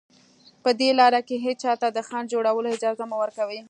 په 0.63 0.69
دې 0.79 0.89
لاره 0.99 1.21
کې 1.27 1.35
هېچا 1.45 1.73
ته 1.81 1.87
د 1.91 1.99
خنډ 2.07 2.25
جوړولو 2.33 2.67
اجازه 2.75 3.03
مه 3.09 3.17
ورکوئ 3.23 3.59